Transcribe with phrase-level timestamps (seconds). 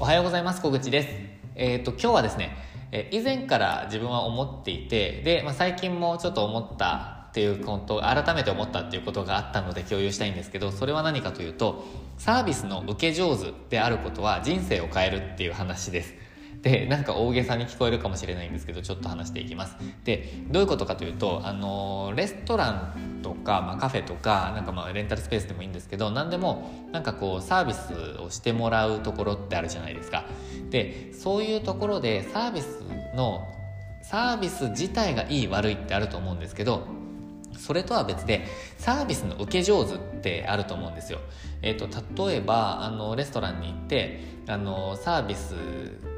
[0.00, 1.08] おはようございます小口です。
[1.56, 2.56] えっ、と今日はですね
[2.92, 11.84] え以前から自分は思っていてで、まあ、最近もちょっと思ったっていうこと改めて思ったっていうことがあったので共有したいんですけどそれは何かというと
[12.16, 16.14] サービスの受け上手であることは人生を変えるっていう話です。
[16.62, 19.76] でなんか大げさに聞こえるかもしれないんですけどちょっと話していきます。
[20.04, 30.24] でどういうことかというとあのレストランとか、まあ、カフェとかなんかまあレンタルスペースでもいいんですけど何でもなんかこうサービスをしてもらうところってあるじゃないですか。
[30.70, 32.82] でそういうところでサービス
[33.14, 33.46] の
[34.02, 36.97] サービス自体がいい悪いってあると思うんですけど
[37.58, 38.46] それとは別で
[38.78, 41.18] サービスの受け上手ってあると思うんですよ。
[41.60, 41.88] えーと、
[42.28, 45.54] 例えばあのレストランに行ってあのサービス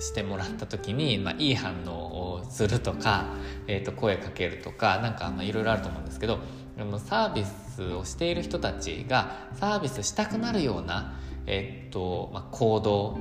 [0.00, 3.26] してもらった時に、まあ、いい反応をするとか、
[3.66, 6.38] えーと、声かけるとかなんかいろいろあると思うんですけど
[6.78, 13.18] あのサービスをしている人たちがサービスしたくなるような、えーとまあ、行動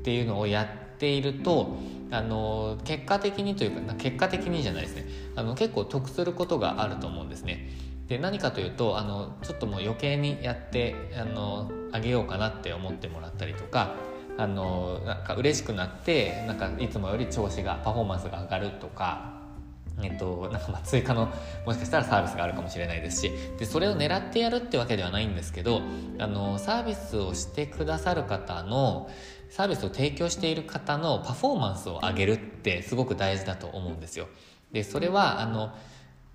[0.00, 1.76] っていうのをやっていると
[2.10, 7.70] あの結果的にというか結果的にじゃないですねあの結構得することがあると思うんですね。
[8.08, 13.94] で何かというとあのちょっともう余計にやってあのあげようかなって思ってもらったりとか
[14.36, 19.33] あのなんか嬉しくなってなんかいつもより調子がパフォーマンスが上がるとか
[20.02, 21.32] えっと、 なんか追加の
[21.64, 25.82] もしかしたらサービスがあるかもしれないですしでそれを狙ってやるってわけではないんですけど
[26.18, 29.08] あのサービスをしてくださる方の
[29.50, 34.26] サービスを提供している方のパフォーマンスを上げるってすごく大事だと思うんですよ。
[34.72, 35.72] でそれはあの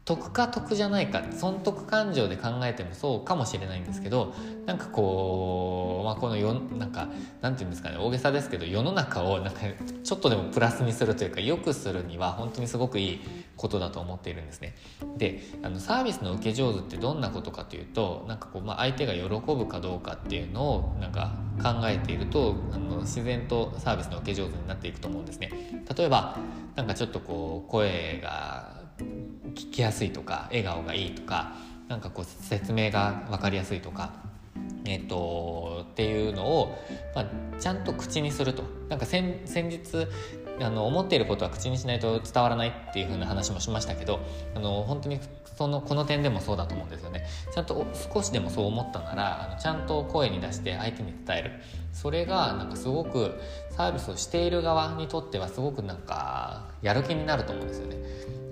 [0.06, 4.34] 得か得じゃないか損得感情で考えてもそうかもしれないんですけど
[4.66, 7.10] なんかこう、まあ、このよなんか
[7.42, 9.62] なんていうんですかね大げさですけど世の中をなんか
[10.04, 13.22] ちょっとでもプラスにするというか良くするには本当にすごくいい
[13.56, 14.74] ことだと思っているんですね。
[15.18, 19.22] であのサービスの受け上手ってどんなことかというとなんかこう、まあ、相手が喜
[19.54, 25.52] ぶかどうかっていうのをなんか考えているとあの自然とサービスの受け上手になっていくと思うんですね。
[25.96, 26.38] 例えば
[26.76, 28.80] なんかちょっとこう声が
[29.60, 31.54] 聞きやすいとか笑顔がいいとか
[31.90, 34.14] なんかこう説明が分かりやすいとか、
[34.86, 36.78] えっと、っていうのを、
[37.16, 37.26] まあ、
[37.60, 38.64] ちゃんと口にすると。
[38.90, 40.08] なんか先先日
[40.62, 44.20] あの思っていることは口にしないと伝わらないっていう風な話もしましたけど
[44.56, 45.20] あの本当に
[45.56, 47.26] そのこの点でもそうだと思うんですよね。
[47.54, 51.52] ちゃんと少しでもそう思ったならあのちゃんと声に出して相手に伝える。
[51.94, 53.40] それがなんかすごく
[53.72, 57.98] サービスをしている側にとってはすごくなんかやる気になると思うんですよね。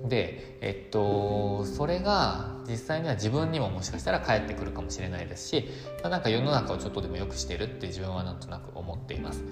[0.07, 5.66] でえっとそれが実際には自分にももしかしたら返ってくるかもしれないですし、
[6.01, 9.44] まあ、なんか世の中をちょっとでも良くしてるって自分はなんとなく思っています。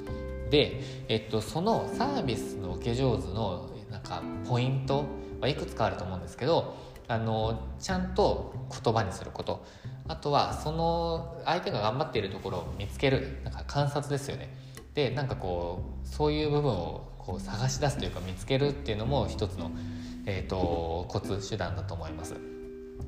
[0.49, 5.05] で、えっと、そのサービスの受け上手のなんかポイント
[5.41, 6.75] はいくつかあると思うんですけど
[7.07, 9.65] あのちゃんと言葉にすること。
[10.07, 14.55] あとはその相手が頑張っているところを見つけるなんか観察ですよね。
[14.93, 19.71] でなんかこうそういう部分をこう探し出すというか見つけるっていうのも一つの
[20.25, 22.35] えーと、コツ手段だと思います。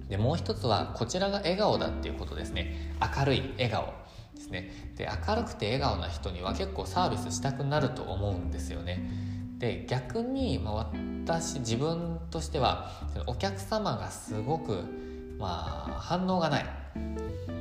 [0.10, 2.96] でもう一つはこちらが笑顔だっていうことですね。
[3.18, 3.94] 明るい笑顔
[4.36, 4.94] ですね。
[4.96, 9.10] で明るくて笑顔な人には結構サービスしたくなると思うんですよね。
[9.58, 10.92] で逆に、まあ、
[11.26, 12.92] 私自分としては
[13.26, 14.84] お客様がすごく、
[15.40, 16.66] まあ、反応がない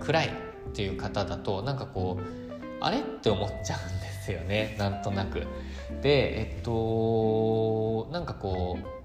[0.00, 2.24] 暗いっていう方だとなんかこう
[2.80, 4.76] あれって思っちゃうんですよね。
[4.78, 5.46] なんとなく。
[6.02, 8.95] でえっとなんかこう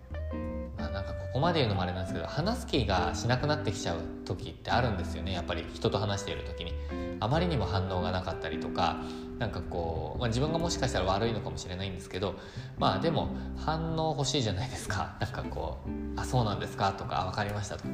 [0.94, 6.74] なんかここまで言うのもあれなんですけど話す気がしなくなってきちゃう時ってあるんですよねやっぱり人と話している時に。
[7.22, 8.97] あまりにも反応がなかったりとか
[9.38, 12.35] なんかこう、まあ、自分がもしかしたら悪いのかもしれないんですけど
[12.79, 15.16] まあでも反応欲しいじゃないですか。
[15.19, 17.84] なんかこう「あそうなんですか」とか「分かりました」と。
[17.84, 17.90] か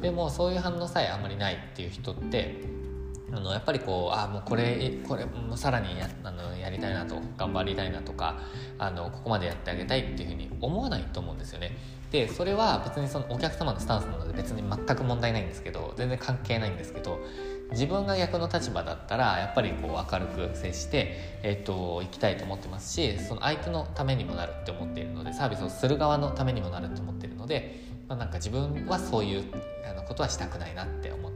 [0.00, 2.60] でもそういう反応さえあんまりないっていう人って
[3.32, 8.38] あのやっぱりこうあもうこれこれもさらにやあのやりたいなと頑張りたいなとか
[8.78, 11.76] あのここまでやってあげたいっていうふうに思わないと思うんですよね。
[12.10, 17.18] でそれは別にそのお客様のスタンスなので別に全く問題ないんですけど全然関係ないんですけど
[17.72, 29.44] 自分が逆の立場だったらやっぱりこう明るく接して、えーと、行きたいと思ってますしその相手のためにもなるって思っているのでサービスをする側のためにもなるって思っているので、まあ、なんか自分はそういう
[29.90, 31.33] あのことはしたくないなって思って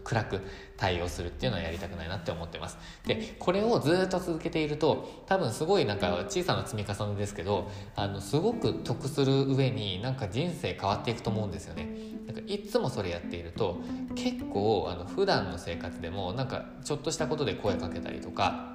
[0.00, 0.40] の暗く
[0.76, 2.78] 対応するっていうのはやりたくないなって思ってます。
[3.06, 11.88] でこれをずっと続けていると多分すごいなんか小さな積み重ねですけどあのすごく得する上になんか人生変わっていくと思うんですよね。
[12.26, 13.80] なんかいつもそれやっていると
[14.14, 18.70] 結構あの普段の生活でもなんかちょっとしたことで声かけたりとか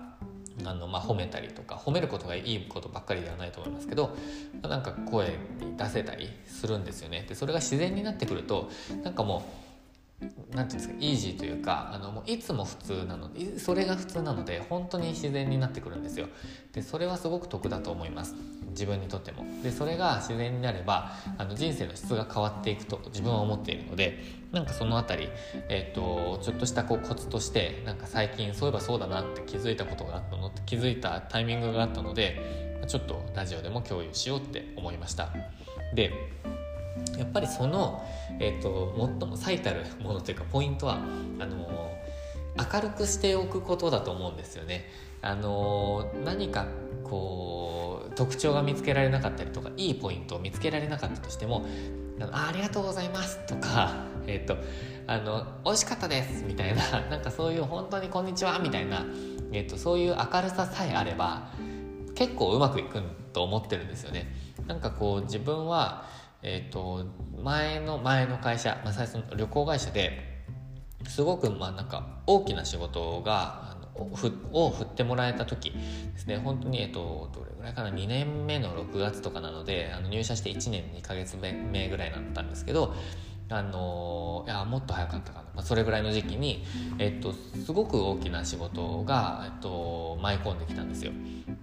[0.64, 4.16] あのまあ、褒めたりとか褒めることがいいことばっかりではないと思いますけど
[4.62, 5.28] なんか声
[5.60, 7.26] に出せたりするんですよね。
[7.28, 8.70] でそれが自然になってくると
[9.04, 9.65] なんかもう
[10.54, 16.28] なんていうんですかイージーというかあのもういつも普通なのでそれが普通なので本当に自然になってくるんですよ。
[16.72, 18.34] でそれはすごく得だと思います。
[18.70, 19.46] 自分にとっても。
[19.62, 24.24] でそれが自然になればあの人生の質が変わっていくと自分は思っているので
[24.54, 25.30] なんかその辺り、
[25.70, 35.30] えーと、ちょっとしたこうコツとしてなんか最近そういえばそうだなって気づいたことがあったのって気づいたタイミングがあったのでちょっとラジオでも共有しようって思いました。
[35.94, 36.12] で
[37.36, 38.02] ぱりその、
[38.40, 40.96] えーと、最も最たるものというかポイントは
[41.40, 41.92] あの
[42.74, 44.86] 明るくしておくことだと思うんですよね。
[45.22, 46.68] あの何か
[47.04, 51.66] こう特徴が見つけられなかったりとかいいポイントを見つけられなかったとしても
[52.32, 53.92] 「あありがとうございます」とか
[54.28, 54.58] 「えっ、ー、と
[55.08, 59.04] あの美味しかったです」みたいな なんかそういう「本当にこんにちは」みたいな、
[59.52, 61.50] えー、とそういう明るささえあれば
[62.14, 63.02] 結構うまくいく
[63.34, 64.34] と思ってるんですよね。
[64.68, 66.06] なんかこう自分は
[66.46, 67.06] えっ、ー、と
[67.44, 70.46] 前の前の会社、まあ、最初の旅行会社で
[71.08, 73.76] すごくまあなんか大きな仕事が
[74.52, 75.80] を振ってもらえた時で
[76.18, 76.38] すね。
[76.38, 82.94] 本当にえっ、とどれぐらいかな？2年目の6月とかなのであの入社して1年2ヶ月目ぐらいだったんですけど
[83.48, 86.66] あのいやもっと早かったかな、まあ、それぐらいの時期に、
[86.98, 91.12] えっと、すごく大きな仕事が、えっと、舞い込んできたんですよ。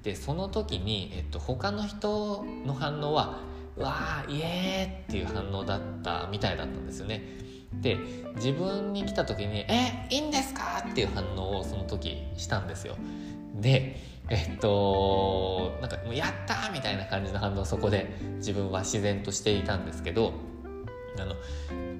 [0.02, 3.40] でその時に、えっと、他の人の反応は
[3.76, 7.22] わーイエーっていう反応だったみたいだったんですよね。
[7.80, 7.96] で
[8.36, 12.96] 自分に来た時に「えいいんですか?」っていう反応をその時したんですよ。
[13.54, 13.96] で
[14.28, 20.32] えっとなんかもうやったみたいな感じの反応をそこで自分は自然としていたんですけど
[21.18, 21.34] あの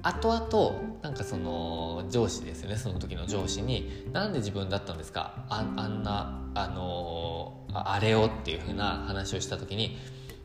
[0.03, 2.75] 後々なんかその上司ですよね。
[2.77, 5.45] その時の上司に「なんで自分だったんですか？
[5.49, 9.97] ああんなあのあれを」っていう風な話をした時に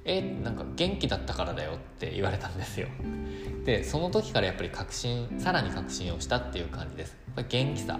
[0.05, 2.89] えなんか元気だったからだよって言われたんですよ。
[3.65, 7.17] でその時からやっぱり確信さらに確信をしたっていう感じです。
[7.49, 7.99] 元気さ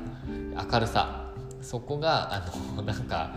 [0.73, 3.35] 明るさそこがあのなんか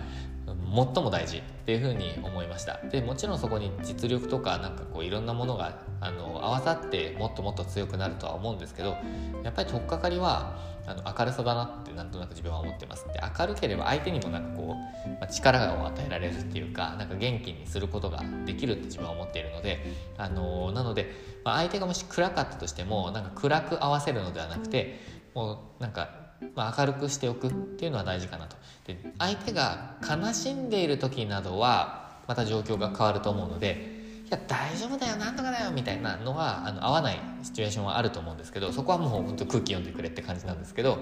[0.54, 2.80] 最も大事っていうふうに思いました。
[2.90, 8.96] でもちろんそこに実力とかなんかこういろんなものがあの合わさってもっともっと強くなるとは思うんですけど
[9.44, 10.58] やっぱり取っかかりは
[10.88, 13.06] あの明るさだなってなんとなく自分は思ってます。
[13.14, 14.76] で明るければ相手にもなんかこ
[15.06, 19.86] う、まあ、力を与えられるっていうかなんか元気にすることができるって自分は思っているので、
[20.18, 21.12] あのー、なので、
[21.44, 25.00] まあ、相手がもし暗かったとしてもなんか暗く合わせるのではなくて
[25.34, 26.21] もうなんか
[26.56, 28.56] まあ、明るくしておくっていうのは大事かなと。
[28.86, 40.98] で相手が悲しんでいる時などはまた状況が変わると思うのでいや大丈夫だよなんとかだよみたいなのはあの合わないシチュエーションはあると思うんですけどそこはもう本当空気読んでくれって感じなんですけど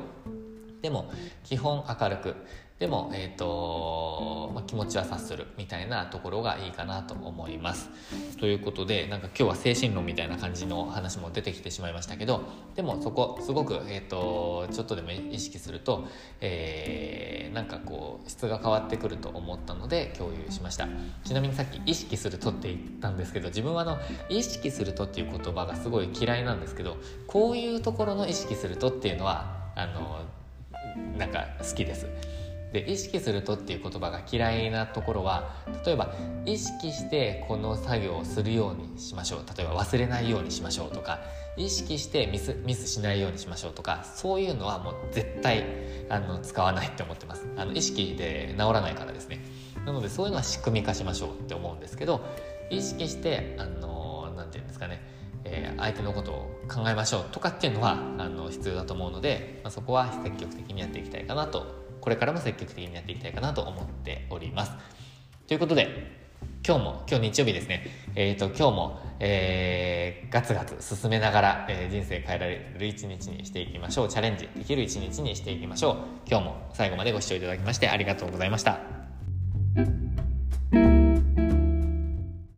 [0.82, 1.12] でも
[1.44, 2.36] 基本明るく
[2.80, 7.90] でも、えーとまあ、気持ちは察するみたいなところがいいかなと思います。
[8.40, 12.44] ということでなんか今日は精神論みたいな感じの話も出てきてしまいましたけど
[12.76, 16.08] でもそこすごく、えーと、ちょっとでも意識すると、
[16.40, 20.88] えー、なんかこう質が変わってくると思ったので共有しました
[21.26, 23.98] ちなみにさっき「意識すると」って言ったんですけど自分はあの
[24.30, 26.96] 「意識すると」っていう言葉がすごい嫌いなんですけど
[27.28, 30.22] こういうところの「意識すると」っていうのはあの
[31.18, 32.39] なんか好きです。
[32.72, 35.56] で意識するとっていう言葉が嫌いなところは
[35.86, 36.14] 例えば
[36.46, 39.46] 意識してこの作業をするようにしましょう。
[39.58, 41.20] 例えば忘れないようにしましょうとか
[41.58, 45.66] 意識してミスミスしないようにしましょうとかそういうのはもう絶対
[46.10, 47.48] あの使わないって思ってます。
[47.58, 49.44] あの意識で治らないからですね。
[49.86, 52.22] なのでそういうのは仕組み化しましょうって思うんですけど
[52.70, 55.02] 意識してあの何て言うんですかね
[55.46, 64.72] えー、相手のことを考えましょうとかっていうのはあの必要だと思うので、まあ、そこは積極的にやっていきたいかなとこれからも積極的にやっていきたいかなと思っております。
[65.48, 66.20] ということで、
[66.66, 74.10] 今日も、今日日曜日ですね、えっ、ー、と、今日も、えー、ガツガツ進めながら、えー、人生変えられる一日にしていきましょう。
[74.10, 75.96] チャレンジできる一日にしていきましょう。
[76.30, 78.99] 今日も最後までご視聴いただきましてありがとうございました。